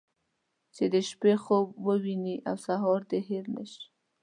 چې 0.75 0.83
د 0.93 0.95
شپې 1.09 1.33
خوب 1.43 1.67
ووينې 1.87 2.35
او 2.49 2.55
سهار 2.65 3.01
دې 3.09 3.19
هېر 3.29 3.45
نه 3.55 3.63
شي. 3.71 3.83